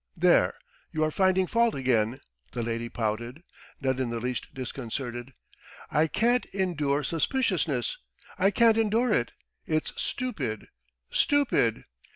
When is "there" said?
0.17-0.55